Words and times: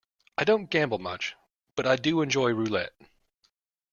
I 0.35 0.45
don't 0.45 0.65
gamble 0.71 0.97
much, 0.97 1.35
but 1.75 1.85
I 1.85 1.95
do 1.95 2.23
enjoy 2.23 2.53
roulette. 2.55 2.99